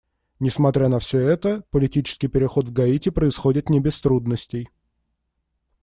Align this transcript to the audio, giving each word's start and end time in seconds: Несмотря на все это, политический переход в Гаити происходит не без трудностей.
Несмотря 0.39 0.89
на 0.89 0.97
все 0.97 1.19
это, 1.19 1.63
политический 1.69 2.27
переход 2.27 2.67
в 2.67 2.71
Гаити 2.73 3.09
происходит 3.09 3.69
не 3.69 3.79
без 3.79 4.01
трудностей. 4.01 4.67